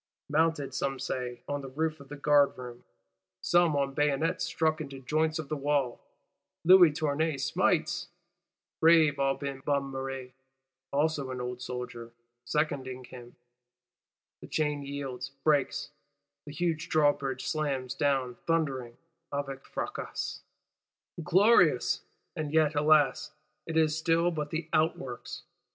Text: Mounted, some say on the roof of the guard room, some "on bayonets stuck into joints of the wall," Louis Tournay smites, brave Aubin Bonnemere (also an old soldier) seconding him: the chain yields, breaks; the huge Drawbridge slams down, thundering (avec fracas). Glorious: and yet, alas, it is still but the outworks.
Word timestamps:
Mounted, 0.29 0.73
some 0.73 0.97
say 0.97 1.43
on 1.47 1.61
the 1.61 1.69
roof 1.69 1.99
of 1.99 2.09
the 2.09 2.15
guard 2.15 2.57
room, 2.57 2.83
some 3.39 3.75
"on 3.75 3.93
bayonets 3.93 4.45
stuck 4.45 4.81
into 4.81 4.99
joints 4.99 5.37
of 5.37 5.47
the 5.47 5.55
wall," 5.55 6.01
Louis 6.65 6.91
Tournay 6.91 7.37
smites, 7.37 8.07
brave 8.79 9.19
Aubin 9.19 9.61
Bonnemere 9.61 10.31
(also 10.91 11.29
an 11.29 11.39
old 11.39 11.61
soldier) 11.61 12.13
seconding 12.45 13.03
him: 13.03 13.35
the 14.41 14.47
chain 14.47 14.81
yields, 14.81 15.29
breaks; 15.43 15.91
the 16.47 16.51
huge 16.51 16.89
Drawbridge 16.89 17.45
slams 17.45 17.93
down, 17.93 18.37
thundering 18.47 18.97
(avec 19.31 19.63
fracas). 19.67 20.41
Glorious: 21.21 22.01
and 22.35 22.51
yet, 22.51 22.73
alas, 22.73 23.29
it 23.67 23.77
is 23.77 23.95
still 23.95 24.31
but 24.31 24.49
the 24.49 24.67
outworks. 24.73 25.43